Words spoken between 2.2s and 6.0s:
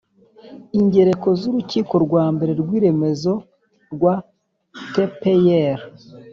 mbere rw'iremezo rwa tpir